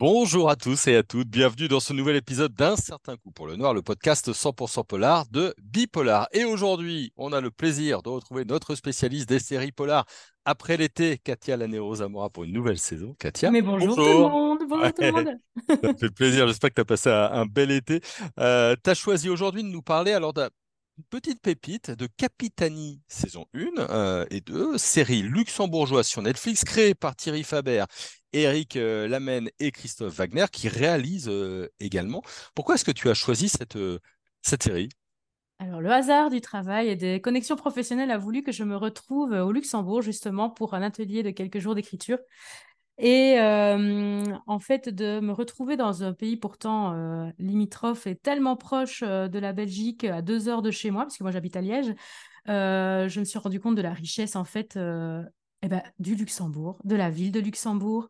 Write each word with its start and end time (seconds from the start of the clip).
Bonjour 0.00 0.48
à 0.48 0.54
tous 0.54 0.86
et 0.86 0.94
à 0.94 1.02
toutes, 1.02 1.26
bienvenue 1.26 1.66
dans 1.66 1.80
ce 1.80 1.92
nouvel 1.92 2.14
épisode 2.14 2.54
d'Un 2.54 2.76
certain 2.76 3.16
coup 3.16 3.32
pour 3.32 3.48
le 3.48 3.56
noir, 3.56 3.74
le 3.74 3.82
podcast 3.82 4.30
100% 4.30 4.86
polar 4.86 5.26
de 5.32 5.52
Bipolar. 5.60 6.28
Et 6.32 6.44
aujourd'hui, 6.44 7.12
on 7.16 7.32
a 7.32 7.40
le 7.40 7.50
plaisir 7.50 8.00
de 8.02 8.08
retrouver 8.08 8.44
notre 8.44 8.76
spécialiste 8.76 9.28
des 9.28 9.40
séries 9.40 9.72
polar 9.72 10.06
après 10.44 10.76
l'été, 10.76 11.18
Katia 11.18 11.56
Lanero 11.56 11.96
Zamora 11.96 12.30
pour 12.30 12.44
une 12.44 12.52
nouvelle 12.52 12.78
saison. 12.78 13.16
Katia. 13.18 13.50
Mais 13.50 13.60
bonjour, 13.60 13.96
tout 13.96 14.02
le 14.04 14.18
monde, 14.20 14.58
bonjour 14.68 14.94
tout 14.94 15.02
le 15.02 15.10
monde. 15.10 15.34
Ça 15.82 15.94
fait 15.94 16.14
plaisir, 16.14 16.46
j'espère 16.46 16.70
que 16.70 16.76
tu 16.76 16.80
as 16.82 16.84
passé 16.84 17.10
un, 17.10 17.46
bel 17.46 17.72
été. 17.72 18.00
Euh, 18.38 18.76
tu 18.80 18.90
as 18.90 18.94
choisi 18.94 19.28
aujourd'hui 19.28 19.64
de 19.64 19.68
nous 19.68 19.82
parler 19.82 20.12
alors 20.12 20.32
petite 21.10 21.40
pépite 21.40 21.90
de 21.90 22.06
Capitani 22.06 23.00
saison 23.08 23.46
1 23.54 23.78
euh, 23.78 24.26
et 24.30 24.40
2, 24.40 24.78
série 24.78 25.22
luxembourgeoise 25.22 26.06
sur 26.06 26.22
Netflix, 26.22 26.64
créée 26.64 26.94
par 26.94 27.16
Thierry 27.16 27.44
Faber, 27.44 27.84
Eric 28.32 28.76
euh, 28.76 29.08
Lamenne 29.08 29.50
et 29.60 29.70
Christophe 29.70 30.14
Wagner, 30.14 30.46
qui 30.50 30.68
réalisent 30.68 31.28
euh, 31.28 31.68
également. 31.80 32.22
Pourquoi 32.54 32.74
est-ce 32.74 32.84
que 32.84 32.90
tu 32.90 33.08
as 33.08 33.14
choisi 33.14 33.48
cette, 33.48 33.78
cette 34.42 34.62
série? 34.62 34.88
Alors, 35.60 35.80
le 35.80 35.90
hasard 35.90 36.30
du 36.30 36.40
travail 36.40 36.88
et 36.88 36.96
des 36.96 37.20
connexions 37.20 37.56
professionnelles 37.56 38.12
a 38.12 38.18
voulu 38.18 38.42
que 38.42 38.52
je 38.52 38.62
me 38.62 38.76
retrouve 38.76 39.32
au 39.32 39.50
Luxembourg 39.50 40.02
justement 40.02 40.50
pour 40.50 40.74
un 40.74 40.82
atelier 40.82 41.22
de 41.22 41.30
quelques 41.30 41.58
jours 41.58 41.74
d'écriture. 41.74 42.18
Et 43.00 43.38
en 43.38 44.58
fait, 44.58 44.88
de 44.88 45.20
me 45.20 45.32
retrouver 45.32 45.76
dans 45.76 46.02
un 46.02 46.12
pays 46.12 46.36
pourtant 46.36 47.30
limitrophe 47.38 48.06
et 48.06 48.16
tellement 48.16 48.56
proche 48.56 49.02
de 49.02 49.38
la 49.38 49.52
Belgique, 49.52 50.04
à 50.04 50.20
deux 50.20 50.48
heures 50.48 50.62
de 50.62 50.70
chez 50.70 50.90
moi, 50.90 51.04
parce 51.04 51.16
que 51.16 51.22
moi 51.22 51.30
j'habite 51.30 51.56
à 51.56 51.60
Liège, 51.60 51.94
je 52.46 53.20
me 53.20 53.24
suis 53.24 53.38
rendu 53.38 53.60
compte 53.60 53.76
de 53.76 53.82
la 53.82 53.92
richesse 53.92 54.34
en 54.34 54.44
fait 54.44 54.76
eh 54.76 55.68
ben, 55.68 55.82
du 55.98 56.16
Luxembourg, 56.16 56.80
de 56.84 56.96
la 56.96 57.08
ville 57.10 57.30
de 57.30 57.40
Luxembourg. 57.40 58.08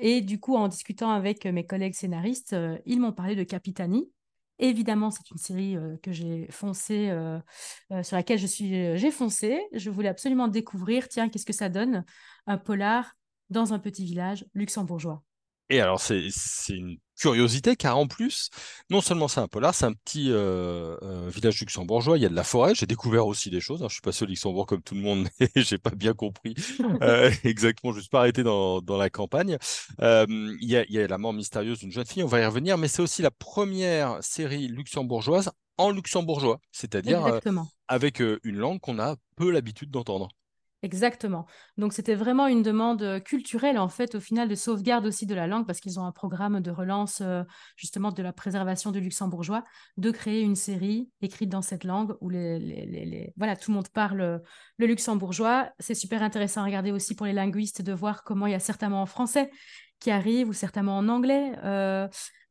Et 0.00 0.20
du 0.20 0.40
coup, 0.40 0.56
en 0.56 0.66
discutant 0.66 1.12
avec 1.12 1.46
mes 1.46 1.64
collègues 1.64 1.94
scénaristes, 1.94 2.56
ils 2.84 3.00
m'ont 3.00 3.12
parlé 3.12 3.36
de 3.36 3.44
Capitani. 3.44 4.10
Évidemment, 4.58 5.12
c'est 5.12 5.30
une 5.30 5.38
série 5.38 5.76
que 6.02 6.10
j'ai 6.10 6.48
foncé, 6.50 7.12
sur 8.02 8.16
laquelle 8.16 8.38
je 8.40 8.46
suis, 8.48 8.96
j'ai 8.98 9.10
foncé. 9.12 9.60
Je 9.72 9.88
voulais 9.90 10.08
absolument 10.08 10.48
découvrir, 10.48 11.08
tiens, 11.08 11.28
qu'est-ce 11.28 11.46
que 11.46 11.52
ça 11.52 11.68
donne, 11.68 12.04
un 12.48 12.58
polar 12.58 13.14
dans 13.50 13.72
un 13.72 13.78
petit 13.78 14.04
village 14.04 14.46
luxembourgeois. 14.54 15.22
Et 15.68 15.80
alors, 15.80 16.00
c'est 16.00 16.22
une 16.68 16.96
curiosité, 17.18 17.74
car 17.74 17.98
en 17.98 18.06
plus, 18.06 18.50
non 18.88 19.00
seulement 19.00 19.26
c'est 19.26 19.40
un 19.40 19.48
polar, 19.48 19.74
c'est 19.74 19.86
un 19.86 19.94
petit 19.94 20.30
euh, 20.30 20.96
euh, 21.02 21.28
village 21.28 21.58
luxembourgeois, 21.58 22.18
il 22.18 22.22
y 22.22 22.26
a 22.26 22.28
de 22.28 22.36
la 22.36 22.44
forêt, 22.44 22.74
j'ai 22.74 22.86
découvert 22.86 23.26
aussi 23.26 23.50
des 23.50 23.60
choses, 23.60 23.82
hein. 23.82 23.86
je 23.88 23.94
suis 23.94 24.02
passé 24.02 24.24
au 24.24 24.28
Luxembourg 24.28 24.66
comme 24.66 24.82
tout 24.82 24.94
le 24.94 25.00
monde, 25.00 25.26
mais 25.40 25.48
j'ai 25.56 25.78
pas 25.78 25.90
bien 25.90 26.12
compris 26.12 26.54
euh, 27.02 27.32
exactement, 27.42 27.92
je 27.92 27.96
ne 27.96 28.02
suis 28.02 28.10
pas 28.10 28.20
arrêté 28.20 28.44
dans, 28.44 28.80
dans 28.80 28.96
la 28.96 29.10
campagne. 29.10 29.56
Il 29.98 30.56
y, 30.60 30.76
a, 30.76 30.84
y, 30.88 30.98
a, 30.98 31.06
la 31.08 31.18
mort 31.18 31.32
mystérieuse 31.32 31.80
d'une 31.80 31.90
jeune 31.90 32.06
fille, 32.06 32.22
on 32.22 32.28
va 32.28 32.40
y 32.40 32.46
revenir, 32.46 32.78
mais 32.78 32.86
c'est 32.86 33.02
aussi 33.02 33.22
la 33.22 33.32
première 33.32 34.22
série 34.22 34.68
luxembourgeoise 34.68 35.50
en 35.78 35.90
luxembourgeois, 35.90 36.60
c'est-à-dire 36.70 37.40
avec 37.88 38.20
une 38.20 38.56
langue 38.56 38.80
qu'on 38.80 39.00
a 39.00 39.16
peu 39.36 39.50
l'habitude 39.50 39.90
d'entendre. 39.90 40.28
Exactement. 40.86 41.46
Donc 41.78 41.92
c'était 41.92 42.14
vraiment 42.14 42.46
une 42.46 42.62
demande 42.62 43.02
euh, 43.02 43.18
culturelle 43.18 43.76
en 43.76 43.88
fait 43.88 44.14
au 44.14 44.20
final 44.20 44.46
de 44.46 44.54
sauvegarde 44.54 45.04
aussi 45.04 45.26
de 45.26 45.34
la 45.34 45.48
langue 45.48 45.66
parce 45.66 45.80
qu'ils 45.80 45.98
ont 45.98 46.04
un 46.04 46.12
programme 46.12 46.60
de 46.60 46.70
relance 46.70 47.22
euh, 47.22 47.42
justement 47.74 48.12
de 48.12 48.22
la 48.22 48.32
préservation 48.32 48.92
du 48.92 49.00
luxembourgeois 49.00 49.64
de 49.96 50.12
créer 50.12 50.42
une 50.42 50.54
série 50.54 51.10
écrite 51.22 51.48
dans 51.48 51.60
cette 51.60 51.82
langue 51.82 52.14
où 52.20 52.28
les, 52.28 53.32
voilà 53.36 53.56
tout 53.56 53.72
le 53.72 53.74
monde 53.74 53.88
parle 53.88 54.20
euh, 54.20 54.38
le 54.78 54.86
luxembourgeois. 54.86 55.72
C'est 55.80 55.96
super 55.96 56.22
intéressant 56.22 56.60
à 56.60 56.66
regarder 56.66 56.92
aussi 56.92 57.16
pour 57.16 57.26
les 57.26 57.32
linguistes 57.32 57.82
de 57.82 57.92
voir 57.92 58.22
comment 58.22 58.46
il 58.46 58.52
y 58.52 58.54
a 58.54 58.60
certainement 58.60 59.02
en 59.02 59.06
français 59.06 59.50
qui 59.98 60.12
arrive 60.12 60.48
ou 60.48 60.52
certainement 60.52 60.98
en 60.98 61.08
anglais. 61.08 61.50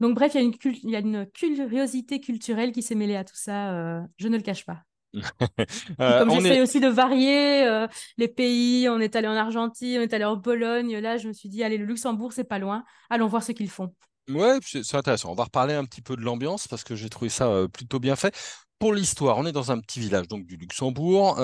donc 0.02 0.16
bref, 0.16 0.34
il 0.34 0.42
y, 0.42 0.42
a 0.42 0.44
une 0.44 0.54
il 0.84 0.90
y 0.90 0.96
a 0.98 1.00
une 1.00 1.26
curiosité 1.28 2.20
culturelle 2.20 2.74
qui 2.74 2.82
s'est 2.82 2.96
mêlée 2.96 3.16
à 3.16 3.24
tout 3.24 3.36
ça, 3.36 4.02
je 4.18 4.28
ne 4.28 4.36
le 4.36 4.44
cache 4.44 4.66
pas. 4.66 4.84
Euh, 6.00 6.20
Comme 6.20 6.42
j'essaie 6.42 6.62
aussi 6.62 6.80
de 6.80 6.88
varier 6.88 7.64
euh, 7.66 7.88
les 8.18 8.28
pays, 8.28 8.90
on 8.90 9.00
est 9.00 9.16
allé 9.16 9.28
en 9.28 9.36
Argentine, 9.36 10.00
on 10.00 10.02
est 10.02 10.14
allé 10.14 10.26
en 10.26 10.40
Pologne. 10.40 10.98
Là, 10.98 11.18
je 11.18 11.28
me 11.28 11.34
suis 11.34 11.50
dit, 11.50 11.64
allez, 11.64 11.78
le 11.78 11.86
Luxembourg, 11.86 12.34
c'est 12.34 12.44
pas 12.44 12.60
loin. 12.60 12.84
Allons 13.10 13.28
voir 13.28 13.44
ce 13.44 13.52
qu'ils 13.52 13.70
font. 13.70 13.94
Ouais, 14.30 14.58
c'est 14.62 14.96
intéressant. 14.96 15.32
On 15.32 15.36
va 15.36 15.46
reparler 15.46 15.74
un 15.74 15.86
petit 15.86 16.02
peu 16.02 16.16
de 16.16 16.22
l'ambiance 16.22 16.68
parce 16.68 16.84
que 16.84 16.96
j'ai 16.96 17.10
trouvé 17.10 17.30
ça 17.30 17.48
euh, 17.48 17.68
plutôt 17.68 18.00
bien 18.00 18.16
fait. 18.16 18.36
Pour 18.80 18.94
l'histoire, 18.94 19.38
on 19.38 19.46
est 19.46 19.52
dans 19.52 19.72
un 19.72 19.80
petit 19.80 20.00
village 20.00 20.28
donc 20.28 20.46
du 20.46 20.58
Luxembourg 20.58 21.38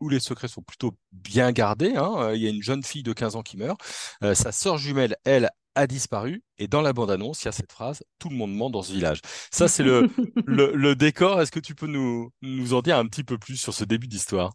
où 0.00 0.08
les 0.08 0.20
secrets 0.20 0.48
sont 0.48 0.62
plutôt 0.62 0.96
bien 1.12 1.52
gardés. 1.52 1.94
Hein. 1.96 2.32
Il 2.34 2.40
y 2.40 2.46
a 2.46 2.50
une 2.50 2.62
jeune 2.62 2.82
fille 2.82 3.02
de 3.02 3.12
15 3.12 3.36
ans 3.36 3.42
qui 3.42 3.58
meurt. 3.58 3.78
sa 4.22 4.52
sœur 4.52 4.78
jumelle, 4.78 5.16
elle, 5.24 5.50
a 5.74 5.86
disparu. 5.86 6.42
Et 6.58 6.68
dans 6.68 6.82
la 6.82 6.92
bande-annonce, 6.92 7.42
il 7.42 7.46
y 7.46 7.48
a 7.48 7.52
cette 7.52 7.72
phrase 7.72 8.02
Tout 8.18 8.28
le 8.28 8.36
monde 8.36 8.54
ment 8.54 8.70
dans 8.70 8.82
ce 8.82 8.92
village. 8.92 9.20
Ça, 9.50 9.68
c'est 9.68 9.82
le, 9.84 10.08
le, 10.46 10.94
décor. 10.96 11.40
Est-ce 11.40 11.52
que 11.52 11.60
tu 11.60 11.74
peux 11.74 11.86
nous, 11.86 12.30
nous 12.42 12.74
en 12.74 12.82
dire 12.82 12.98
un 12.98 13.06
petit 13.06 13.24
peu 13.24 13.38
plus 13.38 13.56
sur 13.56 13.74
ce 13.74 13.84
début 13.84 14.08
d'histoire? 14.08 14.52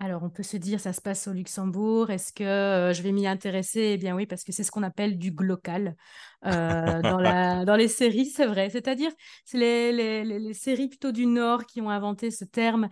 Alors, 0.00 0.24
on 0.24 0.28
peut 0.28 0.42
se 0.42 0.56
dire, 0.56 0.80
ça 0.80 0.92
se 0.92 1.00
passe 1.00 1.28
au 1.28 1.32
Luxembourg. 1.32 2.10
Est-ce 2.10 2.32
que 2.32 2.92
je 2.92 3.02
vais 3.02 3.12
m'y 3.12 3.26
intéresser? 3.26 3.92
Eh 3.94 3.96
bien 3.96 4.14
oui, 4.14 4.26
parce 4.26 4.42
que 4.42 4.52
c'est 4.52 4.64
ce 4.64 4.72
qu'on 4.72 4.82
appelle 4.82 5.18
du 5.18 5.30
glocal 5.30 5.96
dans, 6.42 7.76
les 7.76 7.88
séries, 7.88 8.26
c'est 8.26 8.44
vrai. 8.44 8.68
C'est-à-dire, 8.70 9.10
c'est 9.44 9.56
les, 9.56 10.52
séries 10.52 10.88
plutôt 10.88 11.12
du 11.12 11.26
Nord 11.26 11.64
qui 11.64 11.80
ont 11.80 11.90
inventé 11.90 12.30
ce 12.30 12.44
terme, 12.44 12.88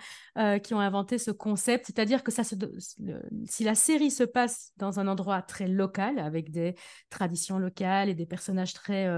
qui 0.63 0.75
ont 0.75 0.81
inventé 0.81 1.19
ce 1.19 1.31
concept. 1.31 1.87
C'est-à-dire 1.87 2.23
que 2.23 2.33
ça 2.33 2.45
se, 2.45 2.55
si 3.47 3.65
la 3.65 3.75
série 3.75 4.11
se 4.11 4.25
passe 4.25 4.73
dans 4.77 5.01
un 5.01 5.09
endroit 5.09 5.43
très 5.43 5.69
local, 5.69 6.19
avec 6.19 6.51
des 6.51 6.77
traditions 7.11 7.59
locales 7.59 8.09
et 8.09 8.15
des 8.15 8.27
personnages 8.27 8.73
très, 8.73 9.09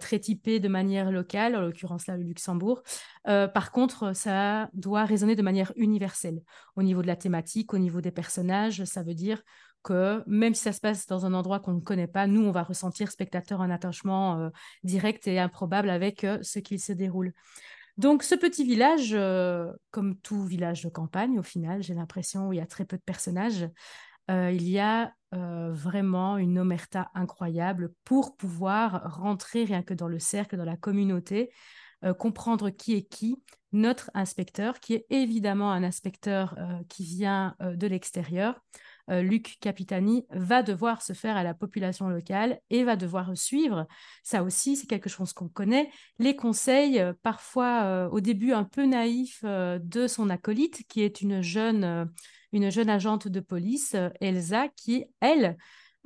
très 0.00 0.18
typés 0.18 0.60
de 0.60 0.68
manière 0.68 1.10
locale, 1.10 1.56
en 1.56 1.60
l'occurrence 1.60 2.06
là, 2.06 2.16
le 2.16 2.24
Luxembourg, 2.24 2.82
par 3.24 3.70
contre, 3.70 4.14
ça 4.14 4.68
doit 4.74 5.04
résonner 5.04 5.36
de 5.36 5.42
manière 5.42 5.72
universelle 5.76 6.42
au 6.76 6.82
niveau 6.82 7.03
de 7.04 7.08
la 7.08 7.16
thématique, 7.16 7.72
au 7.72 7.78
niveau 7.78 8.00
des 8.00 8.10
personnages. 8.10 8.84
Ça 8.84 9.02
veut 9.02 9.14
dire 9.14 9.42
que 9.84 10.24
même 10.26 10.54
si 10.54 10.62
ça 10.62 10.72
se 10.72 10.80
passe 10.80 11.06
dans 11.06 11.26
un 11.26 11.34
endroit 11.34 11.60
qu'on 11.60 11.74
ne 11.74 11.80
connaît 11.80 12.08
pas, 12.08 12.26
nous, 12.26 12.42
on 12.42 12.50
va 12.50 12.64
ressentir, 12.64 13.12
spectateur, 13.12 13.60
un 13.60 13.70
attachement 13.70 14.40
euh, 14.40 14.50
direct 14.82 15.28
et 15.28 15.38
improbable 15.38 15.90
avec 15.90 16.24
euh, 16.24 16.38
ce 16.42 16.58
qui 16.58 16.80
se 16.80 16.92
déroule. 16.92 17.32
Donc, 17.96 18.24
ce 18.24 18.34
petit 18.34 18.64
village, 18.64 19.10
euh, 19.12 19.70
comme 19.92 20.16
tout 20.16 20.42
village 20.42 20.82
de 20.82 20.88
campagne, 20.88 21.38
au 21.38 21.44
final, 21.44 21.82
j'ai 21.82 21.94
l'impression 21.94 22.48
où 22.48 22.52
il 22.52 22.56
y 22.56 22.62
a 22.62 22.66
très 22.66 22.84
peu 22.84 22.96
de 22.96 23.02
personnages, 23.02 23.68
il 24.30 24.66
y 24.66 24.78
a 24.78 25.12
vraiment 25.32 26.38
une 26.38 26.58
omerta 26.58 27.10
incroyable 27.14 27.92
pour 28.04 28.38
pouvoir 28.38 29.18
rentrer 29.18 29.64
rien 29.64 29.82
que 29.82 29.92
dans 29.92 30.08
le 30.08 30.18
cercle, 30.18 30.56
dans 30.56 30.64
la 30.64 30.78
communauté, 30.78 31.50
comprendre 32.18 32.70
qui 32.70 32.94
est 32.94 33.02
qui, 33.02 33.42
notre 33.72 34.10
inspecteur, 34.14 34.78
qui 34.80 34.94
est 34.94 35.06
évidemment 35.10 35.72
un 35.72 35.82
inspecteur 35.82 36.56
qui 36.88 37.04
vient 37.04 37.56
de 37.60 37.86
l'extérieur, 37.86 38.60
euh, 39.10 39.22
Luc 39.22 39.58
Capitani 39.60 40.24
va 40.30 40.62
devoir 40.62 41.02
se 41.02 41.12
faire 41.12 41.36
à 41.36 41.42
la 41.42 41.52
population 41.52 42.08
locale 42.08 42.60
et 42.70 42.84
va 42.84 42.96
devoir 42.96 43.36
suivre, 43.36 43.86
ça 44.22 44.42
aussi 44.42 44.76
c'est 44.76 44.86
quelque 44.86 45.10
chose 45.10 45.32
qu'on 45.32 45.48
connaît, 45.48 45.90
les 46.18 46.36
conseils 46.36 47.00
euh, 47.00 47.12
parfois 47.22 47.82
euh, 47.84 48.08
au 48.08 48.20
début 48.20 48.52
un 48.52 48.64
peu 48.64 48.86
naïfs 48.86 49.44
de 49.44 50.06
son 50.06 50.30
acolyte 50.30 50.86
qui 50.88 51.02
est 51.02 51.20
une 51.20 51.42
jeune, 51.42 52.10
une 52.52 52.70
jeune 52.70 52.88
agente 52.88 53.28
de 53.28 53.40
police, 53.40 53.94
Elsa, 54.20 54.68
qui 54.68 55.04
elle 55.20 55.56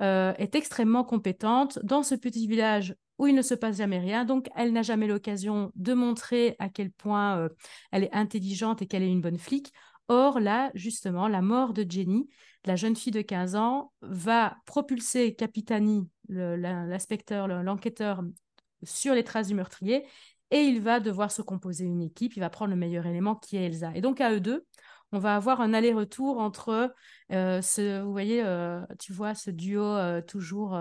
est 0.01 0.55
extrêmement 0.55 1.03
compétente. 1.03 1.79
Dans 1.83 2.03
ce 2.03 2.15
petit 2.15 2.47
village 2.47 2.95
où 3.19 3.27
il 3.27 3.35
ne 3.35 3.43
se 3.43 3.53
passe 3.53 3.77
jamais 3.77 3.99
rien. 3.99 4.25
Donc, 4.25 4.49
elle 4.55 4.73
n'a 4.73 4.81
jamais 4.81 5.05
l'occasion 5.05 5.71
de 5.75 5.93
montrer 5.93 6.55
à 6.57 6.69
quel 6.69 6.89
point 6.89 7.47
elle 7.91 8.05
est 8.05 8.13
intelligente 8.13 8.81
et 8.81 8.87
qu'elle 8.87 9.03
est 9.03 9.11
une 9.11 9.21
bonne 9.21 9.37
flic. 9.37 9.71
Or, 10.07 10.39
là, 10.39 10.71
justement, 10.73 11.27
la 11.27 11.43
mort 11.43 11.73
de 11.73 11.85
Jenny, 11.87 12.27
la 12.65 12.75
jeune 12.75 12.95
fille 12.95 13.11
de 13.11 13.21
15 13.21 13.55
ans, 13.55 13.91
va 14.01 14.57
propulser 14.65 15.35
Capitani, 15.35 16.09
l'inspecteur, 16.29 17.47
l'enquêteur, 17.47 18.23
sur 18.83 19.13
les 19.13 19.23
traces 19.23 19.49
du 19.49 19.53
meurtrier, 19.53 20.05
et 20.51 20.61
il 20.61 20.81
va 20.81 20.99
devoir 20.99 21.31
se 21.31 21.43
composer 21.43 21.85
une 21.85 22.01
équipe, 22.01 22.35
il 22.35 22.39
va 22.39 22.49
prendre 22.49 22.71
le 22.71 22.77
meilleur 22.77 23.05
élément 23.05 23.35
qui 23.35 23.57
est 23.57 23.65
Elsa. 23.65 23.91
Et 23.93 24.01
donc, 24.01 24.19
à 24.19 24.33
eux 24.33 24.39
deux, 24.39 24.65
on 25.11 25.19
va 25.19 25.35
avoir 25.35 25.61
un 25.61 25.73
aller-retour 25.73 26.39
entre 26.39 26.93
euh, 27.31 27.61
ce, 27.61 28.01
vous 28.01 28.11
voyez, 28.11 28.43
euh, 28.43 28.81
tu 28.99 29.13
vois, 29.13 29.33
ce 29.33 29.49
duo 29.49 29.83
euh, 29.83 30.21
toujours, 30.21 30.79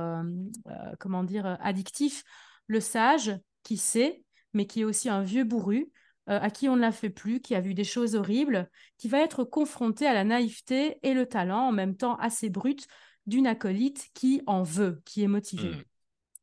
comment 0.98 1.24
dire, 1.24 1.58
addictif, 1.60 2.24
le 2.66 2.80
sage 2.80 3.32
qui 3.62 3.76
sait, 3.76 4.22
mais 4.52 4.66
qui 4.66 4.80
est 4.80 4.84
aussi 4.84 5.08
un 5.08 5.22
vieux 5.22 5.44
bourru, 5.44 5.90
à 6.26 6.50
qui 6.50 6.68
on 6.68 6.76
ne 6.76 6.82
l'a 6.82 6.92
fait 6.92 7.08
plus, 7.08 7.40
qui 7.40 7.54
a 7.54 7.60
vu 7.62 7.72
des 7.72 7.84
choses 7.84 8.14
horribles, 8.14 8.68
qui 8.98 9.08
va 9.08 9.20
être 9.20 9.44
confronté 9.44 10.06
à 10.06 10.12
la 10.12 10.24
naïveté 10.24 10.98
et 11.02 11.14
le 11.14 11.24
talent 11.24 11.68
en 11.68 11.72
même 11.72 11.96
temps 11.96 12.16
assez 12.16 12.50
brut 12.50 12.86
d'une 13.26 13.46
acolyte 13.46 14.08
qui 14.12 14.42
en 14.46 14.62
veut, 14.62 15.00
qui 15.06 15.22
est 15.22 15.28
motivée. 15.28 15.70
Hmm. 15.70 15.82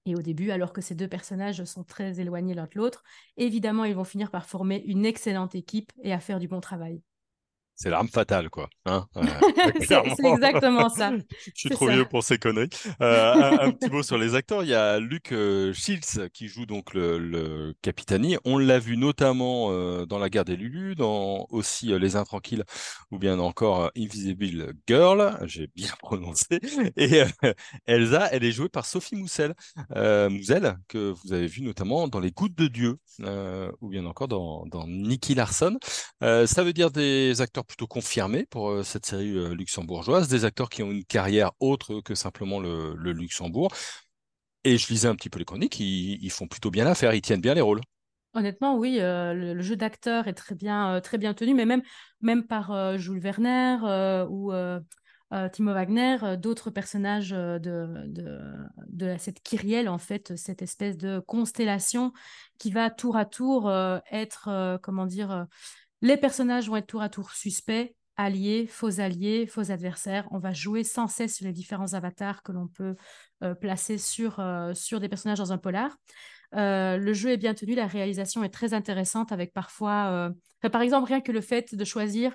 Et 0.08 0.16
au 0.16 0.22
début, 0.24 0.50
alors 0.50 0.74
que 0.74 0.82
ces 0.82 0.96
deux 0.96 1.08
personnages 1.08 1.64
sont 1.66 1.84
très 1.84 2.20
éloignés 2.20 2.56
l'un 2.56 2.66
de 2.66 2.76
l'autre, 2.76 3.04
évidemment, 3.38 3.86
ils 3.86 3.96
vont 3.96 4.04
finir 4.04 4.32
par 4.32 4.48
former 4.48 4.84
une 4.86 5.06
excellente 5.06 5.54
équipe 5.54 5.92
et 6.02 6.14
à 6.14 6.20
faire 6.20 6.40
du 6.40 6.48
bon 6.48 6.62
travail. 6.62 7.02
C'est 7.78 7.90
l'arme 7.90 8.08
fatale, 8.08 8.50
quoi. 8.50 8.70
Hein 8.86 9.06
Euh, 9.18 9.24
C'est 9.82 10.26
exactement 10.26 10.88
ça. 10.90 11.12
Je 11.30 11.52
suis 11.60 11.70
trop 11.70 11.90
vieux 11.90 12.06
pour 12.06 12.24
ces 12.24 12.38
conneries. 12.38 12.70
Euh, 13.02 13.34
un, 13.34 13.68
un 13.68 13.72
petit 13.72 13.90
mot 13.90 14.02
sur 14.02 14.18
les 14.18 14.34
acteurs. 14.34 14.64
Il 14.64 14.70
y 14.70 14.74
a 14.74 14.98
Luke 15.00 15.34
euh, 15.34 15.74
Shields 15.74 16.30
qui 16.34 16.48
joue 16.48 16.66
donc 16.66 16.94
le, 16.94 17.18
le 17.18 17.74
Capitani. 17.82 18.38
On 18.46 18.58
l'a 18.58 18.80
vu 18.80 18.96
notamment 18.96 19.72
euh, 19.72 20.06
dans 20.06 20.20
La 20.20 20.30
Guerre 20.30 20.46
des 20.46 20.56
Lulus, 20.56 20.96
dans 20.96 21.48
aussi 21.50 21.88
Les 22.00 22.16
Intranquilles 22.16 22.64
ou 23.12 23.20
bien 23.20 23.40
encore 23.40 23.92
Invisible 23.98 24.74
Girl. 24.88 25.38
J'ai 25.44 25.68
bien 25.76 25.92
prononcé. 26.00 26.60
Et 26.96 27.24
Elsa, 27.88 28.30
elle 28.32 28.46
est 28.46 28.54
jouée 28.54 28.70
par 28.70 28.86
Sophie 28.86 29.16
Moussel, 29.18 29.54
que 29.94 31.12
vous 31.12 31.34
avez 31.34 31.48
vu 31.48 31.62
notamment 31.62 32.08
dans 32.08 32.20
Les 32.22 32.32
Gouttes 32.32 32.56
de 32.56 32.68
Dieu 32.68 32.98
ou 33.82 33.90
bien 33.90 34.06
encore 34.06 34.30
dans, 34.30 34.66
dans 34.68 34.88
Nicky 34.88 35.36
Larson. 35.36 35.78
Ça 36.22 36.64
veut 36.64 36.74
dire 36.74 36.90
des 36.92 37.42
acteurs 37.42 37.65
plutôt 37.66 37.88
confirmés 37.88 38.46
pour 38.46 38.70
euh, 38.70 38.84
cette 38.84 39.06
série 39.06 39.36
euh, 39.36 39.54
luxembourgeoise, 39.54 40.28
des 40.28 40.46
acteurs 40.46 40.70
qui 40.70 40.84
ont 40.84 40.92
une 40.92 41.04
carrière 41.04 41.52
autre 41.60 42.02
que 42.02 42.16
simplement 42.16 42.60
le, 42.60 42.96
Luxembourg. 42.96 43.74
Et 44.64 44.78
je 44.78 44.88
lisais 44.88 45.08
un 45.08 45.16
petit 45.16 45.30
peu 45.30 45.40
les 45.40 45.46
chroniques, 45.46 45.80
ils, 45.80 46.30
font 46.32 46.48
plutôt 46.48 46.72
bien 46.72 46.86
l'affaire, 46.86 47.14
ils 47.14 47.22
tiennent 47.22 47.42
bien 47.42 47.54
les 47.54 47.62
rôles. 47.62 47.82
Honnêtement, 48.34 48.78
oui, 48.78 48.98
euh, 49.00 49.34
le, 49.34 49.62
jeu 49.62 49.76
d'acteur 49.76 50.28
est 50.28 50.34
très 50.34 50.56
bien, 50.56 51.00
très 51.02 51.18
bien 51.18 51.34
tenu, 51.34 51.54
mais 51.54 51.66
même, 51.66 51.84
même 52.22 52.46
par 52.48 52.98
Jules 52.98 53.20
Werner 53.20 54.26
ou 54.28 54.52
Timo 55.54 55.72
Wagner, 55.72 56.18
d'autres 56.38 56.72
personnages 56.72 57.30
de, 57.30 57.60
de, 57.60 58.40
de 58.88 59.16
cette 59.20 59.44
kyrielle, 59.44 59.88
en 59.88 60.00
fait, 60.00 60.36
cette 60.36 60.64
espèce 60.64 60.98
de 60.98 61.20
constellation 61.20 62.12
qui 62.58 62.72
va 62.72 62.90
tour 62.90 63.18
à 63.18 63.26
tour 63.26 63.72
être, 64.12 64.80
comment 64.82 65.06
dire, 65.06 65.46
les 66.02 66.18
personnages 66.18 66.68
vont 66.68 66.76
être 66.76 66.88
tour 66.88 67.02
à 67.02 67.10
tour 67.10 67.32
suspects, 67.32 67.96
alliés, 68.18 68.68
faux 68.68 69.00
alliés, 69.00 69.48
faux 69.48 69.72
adversaires. 69.72 70.28
On 70.32 70.40
va 70.40 70.54
jouer 70.54 70.84
sans 70.84 71.08
cesse 71.08 71.36
sur 71.36 71.46
les 71.46 71.54
différents 71.54 71.94
avatars 71.94 72.44
que 72.44 72.52
l'on 72.52 72.68
peut 72.68 72.96
euh, 73.44 73.56
placer 73.56 73.98
sur, 73.98 74.40
euh, 74.40 74.74
sur 74.74 75.00
des 75.00 75.10
personnages 75.10 75.40
dans 75.40 75.52
un 75.52 75.58
polar. 75.58 75.96
Euh, 76.56 76.98
le 76.98 77.14
jeu 77.14 77.32
est 77.32 77.38
bien 77.38 77.54
tenu, 77.54 77.76
la 77.76 77.88
réalisation 77.88 78.44
est 78.44 78.50
très 78.50 78.74
intéressante 78.74 79.32
avec 79.32 79.52
parfois, 79.52 80.32
par 80.72 80.82
exemple, 80.82 81.08
rien 81.08 81.22
que 81.22 81.32
le 81.32 81.42
fait 81.42 81.76
de 81.76 81.84
choisir 81.84 82.34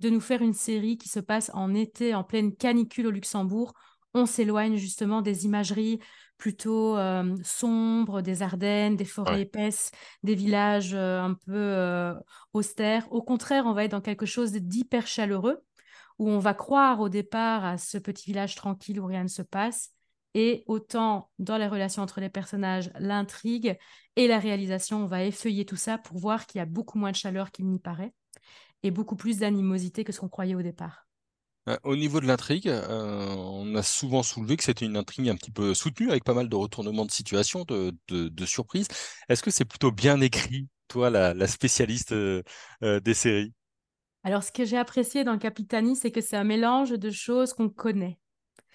de 0.00 0.10
nous 0.10 0.20
faire 0.20 0.42
une 0.42 0.54
série 0.54 0.96
qui 0.96 1.08
se 1.08 1.20
passe 1.20 1.50
en 1.54 1.74
été, 1.74 2.14
en 2.14 2.22
pleine 2.22 2.54
canicule 2.54 3.08
au 3.08 3.10
Luxembourg, 3.10 3.74
on 4.14 4.26
s'éloigne 4.26 4.76
justement 4.76 5.22
des 5.22 5.44
imageries 5.44 6.00
plutôt 6.38 6.96
euh, 6.96 7.36
sombres, 7.42 8.22
des 8.22 8.42
Ardennes, 8.42 8.96
des 8.96 9.04
forêts 9.04 9.34
Ouais. 9.34 9.42
épaisses, 9.42 9.90
des 10.22 10.34
villages 10.34 10.94
euh, 10.94 11.20
un 11.20 11.34
peu 11.34 11.52
euh, 11.54 12.14
austères. 12.52 13.10
Au 13.12 13.22
contraire, 13.22 13.66
on 13.66 13.72
va 13.72 13.84
être 13.84 13.90
dans 13.90 14.00
quelque 14.00 14.26
chose 14.26 14.52
d'hyper 14.52 15.06
chaleureux, 15.06 15.64
où 16.18 16.28
on 16.30 16.38
va 16.38 16.54
croire 16.54 17.00
au 17.00 17.08
départ 17.08 17.64
à 17.64 17.78
ce 17.78 17.98
petit 17.98 18.26
village 18.26 18.54
tranquille 18.54 19.00
où 19.00 19.06
rien 19.06 19.24
ne 19.24 19.28
se 19.28 19.42
passe. 19.42 19.90
Et 20.34 20.62
autant 20.66 21.30
dans 21.38 21.56
les 21.56 21.66
relations 21.66 22.02
entre 22.02 22.20
les 22.20 22.28
personnages, 22.28 22.90
l'intrigue 22.98 23.76
et 24.14 24.28
la 24.28 24.38
réalisation, 24.38 25.02
on 25.04 25.06
va 25.06 25.24
effeuiller 25.24 25.64
tout 25.64 25.76
ça 25.76 25.98
pour 25.98 26.18
voir 26.18 26.46
qu'il 26.46 26.58
y 26.58 26.62
a 26.62 26.66
beaucoup 26.66 26.98
moins 26.98 27.10
de 27.10 27.16
chaleur 27.16 27.50
qu'il 27.50 27.66
n'y 27.68 27.78
paraît 27.78 28.14
et 28.82 28.90
beaucoup 28.90 29.16
plus 29.16 29.38
d'animosité 29.38 30.04
que 30.04 30.12
ce 30.12 30.20
qu'on 30.20 30.28
croyait 30.28 30.54
au 30.54 30.62
départ. 30.62 31.07
Euh, 31.68 31.76
Au 31.84 31.96
niveau 31.96 32.20
de 32.20 32.26
l'intrigue, 32.26 32.68
euh, 32.68 33.26
on 33.36 33.74
a 33.74 33.82
souvent 33.82 34.22
soulevé 34.22 34.56
que 34.56 34.64
c'était 34.64 34.86
une 34.86 34.96
intrigue 34.96 35.28
un 35.28 35.36
petit 35.36 35.50
peu 35.50 35.74
soutenue, 35.74 36.10
avec 36.10 36.24
pas 36.24 36.34
mal 36.34 36.48
de 36.48 36.56
retournements 36.56 37.04
de 37.04 37.10
situation, 37.10 37.64
de, 37.64 37.94
de, 38.08 38.28
de 38.28 38.46
surprises. 38.46 38.88
Est-ce 39.28 39.42
que 39.42 39.50
c'est 39.50 39.64
plutôt 39.64 39.92
bien 39.92 40.20
écrit, 40.20 40.68
toi, 40.88 41.10
la, 41.10 41.34
la 41.34 41.46
spécialiste 41.46 42.12
euh, 42.12 42.42
euh, 42.82 43.00
des 43.00 43.14
séries? 43.14 43.52
Alors, 44.24 44.42
ce 44.42 44.50
que 44.50 44.64
j'ai 44.64 44.78
apprécié 44.78 45.24
dans 45.24 45.38
Capitani, 45.38 45.94
c'est 45.94 46.10
que 46.10 46.20
c'est 46.20 46.36
un 46.36 46.44
mélange 46.44 46.90
de 46.90 47.10
choses 47.10 47.52
qu'on 47.52 47.68
connaît. 47.68 48.18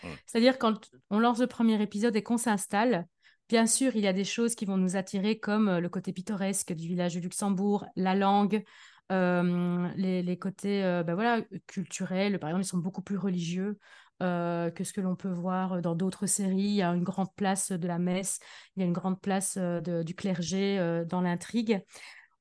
Hmm. 0.03 0.09
C'est-à-dire 0.25 0.57
quand 0.57 0.89
on 1.09 1.19
lance 1.19 1.39
le 1.39 1.47
premier 1.47 1.81
épisode 1.81 2.15
et 2.15 2.23
qu'on 2.23 2.37
s'installe, 2.37 3.07
bien 3.49 3.65
sûr, 3.65 3.95
il 3.95 4.01
y 4.01 4.07
a 4.07 4.13
des 4.13 4.23
choses 4.23 4.55
qui 4.55 4.65
vont 4.65 4.77
nous 4.77 4.95
attirer 4.95 5.39
comme 5.39 5.79
le 5.79 5.89
côté 5.89 6.13
pittoresque 6.13 6.73
du 6.73 6.87
village 6.87 7.15
de 7.15 7.19
Luxembourg, 7.19 7.85
la 7.95 8.15
langue, 8.15 8.63
les, 9.09 10.38
côtés 10.39 10.81
ben 11.05 11.13
voilà, 11.13 11.41
culturels. 11.67 12.39
Par 12.39 12.50
exemple, 12.50 12.65
ils 12.65 12.67
sont 12.67 12.77
beaucoup 12.77 13.01
plus 13.01 13.17
religieux 13.17 13.77
que 14.19 14.83
ce 14.83 14.94
que 14.94 15.01
l'on 15.01 15.15
peut 15.15 15.31
voir 15.31 15.81
dans 15.81 15.95
d'autres 15.95 16.25
séries. 16.25 16.61
Il 16.61 16.75
y 16.75 16.81
a 16.81 16.94
une 16.94 17.03
grande 17.03 17.33
place 17.35 17.71
de 17.71 17.88
la 17.88 18.00
messe, 18.00 18.39
il 18.75 18.81
y 18.81 18.83
a 18.83 18.85
une 18.85 18.94
grande 18.94 19.21
place 19.21 19.57
du 19.57 20.15
clergé 20.15 21.03
dans 21.07 21.21
l'intrigue. 21.21 21.81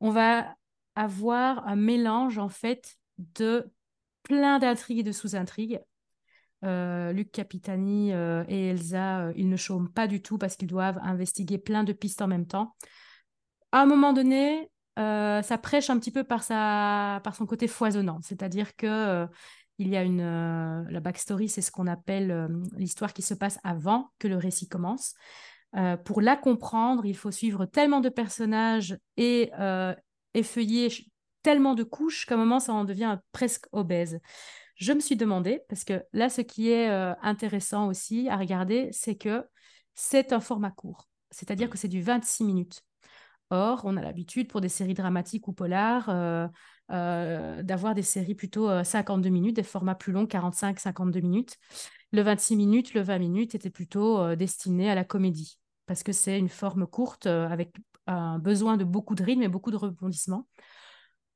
On 0.00 0.10
va 0.10 0.54
avoir 0.94 1.66
un 1.66 1.76
mélange 1.76 2.38
en 2.38 2.48
fait 2.48 2.96
de 3.18 3.70
plein 4.22 4.58
d'intrigues 4.58 5.00
et 5.00 5.02
de 5.02 5.12
sous-intrigues 5.12 5.80
Luc 6.62 7.32
Capitani 7.32 8.10
et 8.12 8.68
Elsa, 8.68 9.32
ils 9.34 9.48
ne 9.48 9.56
chôment 9.56 9.88
pas 9.88 10.06
du 10.06 10.22
tout 10.22 10.38
parce 10.38 10.56
qu'ils 10.56 10.68
doivent 10.68 11.00
investiguer 11.02 11.58
plein 11.58 11.84
de 11.84 11.92
pistes 11.92 12.22
en 12.22 12.28
même 12.28 12.46
temps. 12.46 12.76
À 13.72 13.82
un 13.82 13.86
moment 13.86 14.12
donné, 14.12 14.70
euh, 14.98 15.40
ça 15.42 15.58
prêche 15.58 15.88
un 15.90 15.98
petit 15.98 16.10
peu 16.10 16.24
par, 16.24 16.42
sa, 16.42 17.20
par 17.24 17.34
son 17.34 17.46
côté 17.46 17.66
foisonnant, 17.66 18.20
c'est-à-dire 18.22 18.76
que 18.76 18.86
euh, 18.86 19.26
il 19.78 19.88
y 19.88 19.96
a 19.96 20.02
une 20.02 20.20
euh, 20.20 20.84
la 20.90 21.00
backstory, 21.00 21.48
c'est 21.48 21.62
ce 21.62 21.70
qu'on 21.70 21.86
appelle 21.86 22.48
l'histoire 22.76 23.14
qui 23.14 23.22
se 23.22 23.34
passe 23.34 23.58
avant 23.64 24.10
que 24.18 24.28
le 24.28 24.36
récit 24.36 24.68
commence. 24.68 25.14
Pour 26.04 26.20
la 26.20 26.36
comprendre, 26.36 27.06
il 27.06 27.16
faut 27.16 27.30
suivre 27.30 27.64
tellement 27.64 28.00
de 28.00 28.10
personnages 28.10 28.98
et 29.16 29.50
effeuiller 30.34 30.88
tellement 31.42 31.74
de 31.74 31.82
couches 31.82 32.26
qu'à 32.26 32.34
un 32.34 32.36
moment, 32.38 32.60
ça 32.60 32.74
en 32.74 32.84
devient 32.84 33.18
presque 33.32 33.64
obèse. 33.72 34.20
Je 34.74 34.92
me 34.92 35.00
suis 35.00 35.16
demandé, 35.16 35.62
parce 35.70 35.84
que 35.84 36.02
là, 36.12 36.28
ce 36.28 36.42
qui 36.42 36.68
est 36.68 36.88
intéressant 37.22 37.86
aussi 37.86 38.28
à 38.28 38.36
regarder, 38.36 38.90
c'est 38.92 39.16
que 39.16 39.46
c'est 39.94 40.34
un 40.34 40.40
format 40.40 40.70
court, 40.70 41.08
c'est-à-dire 41.30 41.70
que 41.70 41.78
c'est 41.78 41.88
du 41.88 42.02
26 42.02 42.44
minutes. 42.44 42.82
Or, 43.52 43.82
on 43.84 43.98
a 43.98 44.00
l'habitude 44.00 44.48
pour 44.48 44.62
des 44.62 44.70
séries 44.70 44.94
dramatiques 44.94 45.46
ou 45.46 45.52
polars 45.52 46.08
euh, 46.08 46.48
euh, 46.90 47.62
d'avoir 47.62 47.94
des 47.94 48.00
séries 48.00 48.34
plutôt 48.34 48.70
euh, 48.70 48.82
52 48.82 49.28
minutes, 49.28 49.56
des 49.56 49.62
formats 49.62 49.94
plus 49.94 50.10
longs, 50.10 50.24
45-52 50.24 51.20
minutes. 51.20 51.58
Le 52.12 52.22
26 52.22 52.56
minutes, 52.56 52.94
le 52.94 53.02
20 53.02 53.18
minutes 53.18 53.54
était 53.54 53.68
plutôt 53.68 54.18
euh, 54.20 54.36
destiné 54.36 54.90
à 54.90 54.94
la 54.94 55.04
comédie, 55.04 55.58
parce 55.84 56.02
que 56.02 56.12
c'est 56.12 56.38
une 56.38 56.48
forme 56.48 56.86
courte 56.86 57.26
euh, 57.26 57.46
avec 57.46 57.74
un 58.06 58.38
besoin 58.38 58.78
de 58.78 58.84
beaucoup 58.84 59.14
de 59.14 59.22
rythme 59.22 59.42
et 59.42 59.48
beaucoup 59.48 59.70
de 59.70 59.76
rebondissements. 59.76 60.48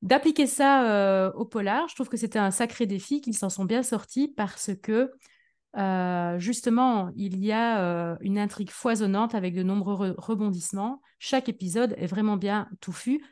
D'appliquer 0.00 0.46
ça 0.46 0.90
euh, 0.90 1.32
au 1.32 1.44
polar, 1.44 1.86
je 1.88 1.94
trouve 1.96 2.08
que 2.08 2.16
c'était 2.16 2.38
un 2.38 2.50
sacré 2.50 2.86
défi, 2.86 3.20
qu'ils 3.20 3.36
s'en 3.36 3.50
sont 3.50 3.66
bien 3.66 3.82
sortis 3.82 4.28
parce 4.28 4.70
que 4.82 5.12
euh, 5.76 6.38
justement, 6.38 7.10
il 7.16 7.44
y 7.44 7.52
a 7.52 7.80
euh, 7.80 8.16
une 8.20 8.38
intrigue 8.38 8.70
foisonnante 8.70 9.34
avec 9.34 9.54
de 9.54 9.62
nombreux 9.62 9.94
re- 9.94 10.14
rebondissements. 10.16 11.02
Chaque 11.18 11.48
épisode 11.48 11.94
est 11.98 12.06
vraiment 12.06 12.36
bien 12.36 12.68
touffu, 12.80 13.22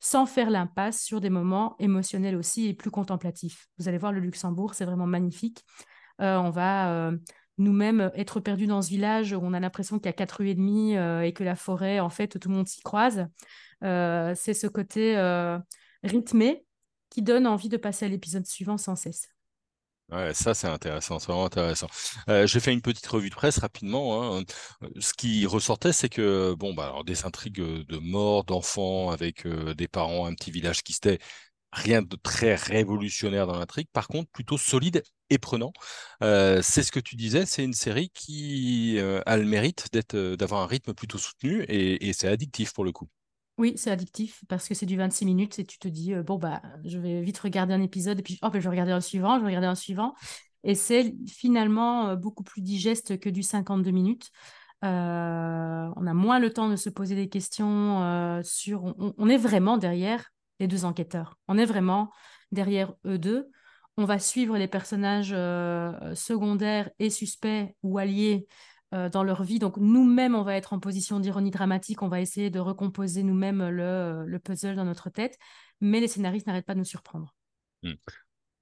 sans 0.00 0.26
faire 0.26 0.50
l'impasse 0.50 1.02
sur 1.02 1.20
des 1.20 1.30
moments 1.30 1.76
émotionnels 1.78 2.36
aussi 2.36 2.68
et 2.68 2.74
plus 2.74 2.90
contemplatifs. 2.90 3.68
Vous 3.78 3.88
allez 3.88 3.98
voir 3.98 4.12
le 4.12 4.20
Luxembourg, 4.20 4.74
c'est 4.74 4.84
vraiment 4.84 5.06
magnifique. 5.06 5.64
Euh, 6.20 6.36
on 6.36 6.50
va 6.50 7.10
nous-mêmes 7.58 8.12
être 8.14 8.38
perdus 8.38 8.68
dans 8.68 8.82
ce 8.82 8.88
village 8.88 9.32
où 9.32 9.40
on 9.42 9.52
a 9.52 9.60
l'impression 9.60 9.98
qu'il 9.98 10.06
y 10.06 10.10
a 10.10 10.12
quatre 10.12 10.38
rues 10.38 10.50
et 10.50 10.54
demie 10.54 10.94
et 10.94 11.32
que 11.32 11.42
la 11.42 11.56
forêt, 11.56 11.98
en 11.98 12.10
fait, 12.10 12.38
tout 12.38 12.48
le 12.48 12.54
monde 12.54 12.68
s'y 12.68 12.80
croise. 12.82 13.26
C'est 13.82 14.54
ce 14.54 14.66
côté 14.68 15.16
rythmé 16.04 16.64
qui 17.10 17.22
donne 17.22 17.46
envie 17.48 17.68
de 17.68 17.76
passer 17.76 18.06
à 18.06 18.08
l'épisode 18.08 18.46
suivant 18.46 18.78
sans 18.78 18.94
cesse. 18.94 19.28
Ouais, 20.10 20.32
ça 20.32 20.54
c'est 20.54 20.66
intéressant, 20.68 21.18
c'est 21.18 21.26
vraiment 21.26 21.44
intéressant. 21.44 21.86
Euh, 22.30 22.46
j'ai 22.46 22.60
fait 22.60 22.72
une 22.72 22.80
petite 22.80 23.06
revue 23.06 23.28
de 23.28 23.34
presse 23.34 23.58
rapidement. 23.58 24.36
hein. 24.38 24.42
Euh, 24.82 24.88
Ce 25.00 25.12
qui 25.12 25.44
ressortait, 25.44 25.92
c'est 25.92 26.08
que 26.08 26.54
bon, 26.54 26.72
bah, 26.72 26.86
alors, 26.86 27.04
des 27.04 27.26
intrigues 27.26 27.60
de 27.60 27.98
mort 27.98 28.44
d'enfants 28.44 29.10
avec 29.10 29.44
euh, 29.44 29.74
des 29.74 29.86
parents, 29.86 30.24
un 30.26 30.34
petit 30.34 30.50
village 30.50 30.82
qui 30.82 30.94
se 30.94 31.18
rien 31.72 32.02
de 32.02 32.16
très 32.22 32.54
révolutionnaire 32.56 33.46
dans 33.46 33.58
l'intrigue. 33.58 33.88
Par 33.92 34.08
contre, 34.08 34.30
plutôt 34.32 34.58
solide 34.58 35.02
et 35.30 35.38
prenant. 35.38 35.72
Euh, 36.22 36.62
c'est 36.62 36.82
ce 36.84 36.92
que 36.92 37.00
tu 37.00 37.16
disais, 37.16 37.46
c'est 37.46 37.64
une 37.64 37.74
série 37.74 38.10
qui 38.10 38.96
euh, 38.98 39.22
a 39.26 39.36
le 39.38 39.44
mérite 39.46 39.88
euh, 40.14 40.36
d'avoir 40.36 40.62
un 40.62 40.66
rythme 40.68 40.94
plutôt 40.94 41.18
soutenu 41.18 41.64
et 41.68 42.12
c'est 42.14 42.28
addictif 42.28 42.72
pour 42.74 42.84
le 42.84 42.92
coup. 42.92 43.08
Oui, 43.58 43.72
c'est 43.76 43.90
addictif 43.90 44.44
parce 44.48 44.68
que 44.68 44.74
c'est 44.74 44.86
du 44.86 44.96
26 44.96 45.26
minutes 45.26 45.58
et 45.58 45.64
tu 45.64 45.78
te 45.78 45.88
dis, 45.88 46.14
euh, 46.14 46.22
bon, 46.22 46.38
bah, 46.38 46.62
je 46.84 46.96
vais 46.96 47.20
vite 47.22 47.38
regarder 47.38 47.74
un 47.74 47.82
épisode 47.82 48.20
et 48.20 48.22
puis 48.22 48.38
hop, 48.40 48.54
je 48.54 48.60
vais 48.60 48.68
regarder 48.68 48.92
un 48.92 49.00
suivant, 49.00 49.34
je 49.34 49.40
vais 49.40 49.48
regarder 49.48 49.66
un 49.66 49.74
suivant. 49.74 50.14
Et 50.62 50.76
c'est 50.76 51.12
finalement 51.26 52.10
euh, 52.10 52.16
beaucoup 52.16 52.44
plus 52.44 52.62
digeste 52.62 53.18
que 53.18 53.28
du 53.28 53.42
52 53.42 53.90
minutes. 53.90 54.30
Euh, 54.84 55.88
on 55.96 56.06
a 56.06 56.14
moins 56.14 56.38
le 56.38 56.52
temps 56.52 56.68
de 56.68 56.76
se 56.76 56.88
poser 56.88 57.16
des 57.16 57.28
questions 57.28 58.40
sur... 58.44 58.94
On, 59.18 59.28
est 59.28 59.36
vraiment 59.36 59.76
derrière 59.76 60.30
les 60.60 60.68
deux 60.68 60.84
enquêteurs. 60.84 61.36
On 61.48 61.58
est 61.58 61.64
vraiment 61.64 62.12
derrière 62.52 62.94
eux 63.06 63.18
deux. 63.18 63.50
On 63.96 64.04
va 64.04 64.20
suivre 64.20 64.56
les 64.56 64.68
personnages 64.68 65.34
secondaires 66.14 66.90
et 67.00 67.10
suspects 67.10 67.74
ou 67.82 67.98
alliés 67.98 68.46
euh, 68.94 69.08
dans 69.08 69.22
leur 69.22 69.42
vie. 69.42 69.58
Donc 69.58 69.76
nous-mêmes, 69.76 70.34
on 70.34 70.42
va 70.42 70.54
être 70.56 70.72
en 70.72 70.80
position 70.80 71.20
d'ironie 71.20 71.50
dramatique, 71.50 72.02
on 72.02 72.08
va 72.08 72.20
essayer 72.20 72.50
de 72.50 72.60
recomposer 72.60 73.22
nous-mêmes 73.22 73.68
le, 73.68 74.24
le 74.26 74.38
puzzle 74.38 74.76
dans 74.76 74.84
notre 74.84 75.10
tête, 75.10 75.38
mais 75.80 76.00
les 76.00 76.08
scénaristes 76.08 76.46
n'arrêtent 76.46 76.66
pas 76.66 76.74
de 76.74 76.80
nous 76.80 76.84
surprendre. 76.84 77.34
Hmm. 77.82 77.94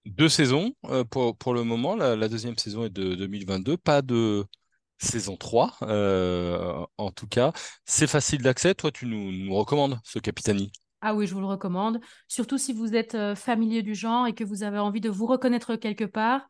Deux 0.06 0.28
saisons 0.28 0.72
euh, 0.84 1.04
pour, 1.04 1.36
pour 1.36 1.52
le 1.52 1.64
moment. 1.64 1.96
La, 1.96 2.14
la 2.14 2.28
deuxième 2.28 2.56
saison 2.56 2.84
est 2.84 2.90
de 2.90 3.14
2022. 3.14 3.76
Pas 3.76 4.02
de 4.02 4.46
saison 4.98 5.36
3, 5.36 5.76
euh, 5.82 6.84
en 6.96 7.10
tout 7.10 7.26
cas. 7.26 7.52
C'est 7.84 8.06
facile 8.06 8.42
d'accès. 8.42 8.74
Toi, 8.74 8.90
tu 8.92 9.06
nous, 9.06 9.32
nous 9.32 9.54
recommandes 9.54 9.98
ce 10.04 10.18
Capitani. 10.18 10.70
Ah 11.00 11.14
oui, 11.14 11.26
je 11.26 11.34
vous 11.34 11.40
le 11.40 11.46
recommande. 11.46 12.00
Surtout 12.28 12.58
si 12.58 12.72
vous 12.72 12.94
êtes 12.94 13.14
euh, 13.14 13.34
familier 13.34 13.82
du 13.82 13.94
genre 13.94 14.26
et 14.26 14.34
que 14.34 14.44
vous 14.44 14.62
avez 14.62 14.78
envie 14.78 15.00
de 15.00 15.10
vous 15.10 15.26
reconnaître 15.26 15.76
quelque 15.76 16.04
part, 16.04 16.48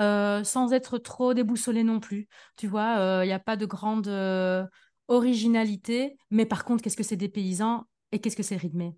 euh, 0.00 0.44
sans 0.44 0.72
être 0.72 0.98
trop 0.98 1.34
déboussolé 1.34 1.84
non 1.84 2.00
plus. 2.00 2.28
Tu 2.56 2.66
vois, 2.66 3.22
il 3.24 3.26
n'y 3.26 3.32
a 3.32 3.38
pas 3.38 3.56
de 3.56 3.66
grande 3.66 4.08
euh, 4.08 4.64
originalité, 5.08 6.16
mais 6.30 6.46
par 6.46 6.64
contre, 6.64 6.82
qu'est-ce 6.82 6.96
que 6.96 7.02
c'est 7.02 7.16
des 7.16 7.28
paysans 7.28 7.84
et 8.12 8.20
qu'est-ce 8.20 8.36
que 8.36 8.42
c'est 8.42 8.56
rythmé? 8.56 8.94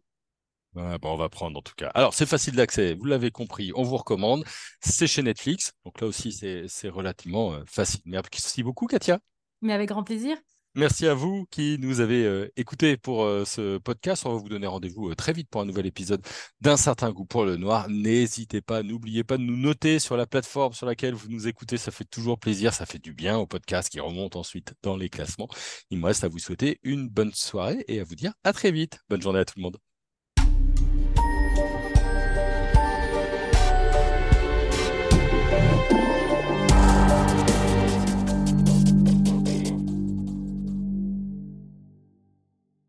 Ah, 0.77 0.99
bon, 0.99 1.15
on 1.15 1.17
va 1.17 1.29
prendre 1.29 1.59
en 1.59 1.63
tout 1.63 1.73
cas. 1.77 1.89
Alors, 1.95 2.15
c'est 2.15 2.27
facile 2.27 2.55
d'accès, 2.55 2.95
vous 2.95 3.07
l'avez 3.07 3.31
compris, 3.31 3.73
on 3.75 3.83
vous 3.83 3.97
recommande. 3.97 4.45
C'est 4.81 5.07
chez 5.07 5.23
Netflix, 5.23 5.73
donc 5.85 6.01
là 6.01 6.07
aussi, 6.07 6.33
c'est 6.33 6.89
relativement 6.89 7.55
euh, 7.55 7.63
facile. 7.67 8.01
Merci 8.05 8.63
beaucoup, 8.63 8.87
Katia. 8.87 9.19
Mais 9.63 9.73
avec 9.73 9.89
grand 9.89 10.05
plaisir. 10.05 10.37
Merci 10.79 11.09
à 11.09 11.15
vous 11.15 11.45
qui 11.51 11.77
nous 11.81 11.99
avez 11.99 12.25
euh, 12.25 12.53
écoutés 12.57 12.97
pour 12.97 13.25
euh, 13.25 13.45
ce 13.45 13.79
podcast. 13.79 14.25
On 14.27 14.31
va 14.31 14.37
vous 14.37 14.49
donner 14.49 14.69
rendez-vous 14.69 15.11
euh, 15.11 15.17
très 15.17 15.33
vite 15.33 15.49
pour 15.51 15.61
un 15.61 15.65
nouvel 15.65 15.87
épisode 15.87 16.25
d'un 16.61 16.77
certain 16.77 17.11
goût 17.11 17.25
pour 17.25 17.45
le 17.45 17.57
noir. 17.57 17.89
N'hésitez 17.89 18.61
pas, 18.61 18.85
n'oubliez 18.85 19.25
pas 19.25 19.39
de 19.39 19.43
nous 19.43 19.57
noter 19.57 19.99
sur 19.99 20.17
la 20.17 20.25
plateforme 20.25 20.75
sur 20.75 20.87
laquelle 20.87 21.15
vous 21.15 21.31
nous 21.31 21.49
écoutez. 21.49 21.79
Ça 21.79 21.91
fait 21.91 22.05
toujours 22.05 22.39
plaisir, 22.39 22.75
ça 22.75 22.87
fait 22.87 23.01
du 23.01 23.13
bien 23.13 23.39
au 23.39 23.47
podcast 23.49 23.89
qui 23.89 23.99
remonte 23.99 24.37
ensuite 24.37 24.73
dans 24.85 24.97
les 24.97 25.09
classements. 25.09 25.49
Il 25.91 25.99
me 25.99 26.07
reste 26.07 26.23
à 26.23 26.29
vous 26.29 26.39
souhaiter 26.39 26.79
une 26.85 27.09
bonne 27.09 27.33
soirée 27.33 27.85
et 27.89 27.99
à 27.99 28.05
vous 28.05 28.15
dire 28.15 28.35
à 28.45 28.53
très 28.53 28.71
vite. 28.71 29.01
Bonne 29.09 29.21
journée 29.21 29.41
à 29.41 29.45
tout 29.45 29.55
le 29.57 29.63
monde. 29.63 29.79